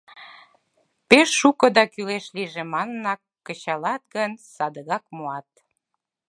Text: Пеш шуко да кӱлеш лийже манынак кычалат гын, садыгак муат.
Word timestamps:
Пеш 1.09 1.29
шуко 1.39 1.65
да 1.75 1.83
кӱлеш 1.93 2.25
лийже 2.35 2.63
манынак 2.73 3.21
кычалат 3.45 4.03
гын, 4.15 4.31
садыгак 4.53 5.05
муат. 5.15 5.49